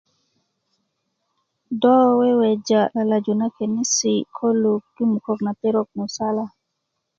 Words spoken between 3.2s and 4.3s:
na kenisi